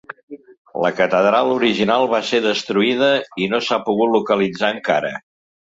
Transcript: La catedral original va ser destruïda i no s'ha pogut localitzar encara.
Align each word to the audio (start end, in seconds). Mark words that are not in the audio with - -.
La 0.85 0.89
catedral 0.99 1.51
original 1.57 2.07
va 2.15 2.23
ser 2.31 2.41
destruïda 2.47 3.13
i 3.45 3.51
no 3.55 3.63
s'ha 3.69 3.81
pogut 3.91 4.13
localitzar 4.19 4.75
encara. 4.81 5.17